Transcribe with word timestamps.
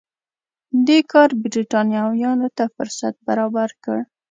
دې 0.87 0.99
کار 1.11 1.29
برېټانویانو 1.43 2.47
ته 2.57 2.63
فرصت 2.75 3.13
برابر 3.27 3.69
کړ. 3.83 3.99